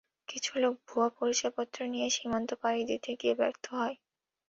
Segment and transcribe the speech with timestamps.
[0.29, 3.95] কিছু লোক ভুয়া পরিচয়পত্র নিয়ে সীমান্ত পাড়ি দিতে গিয়ে ব্যর্থ হয়।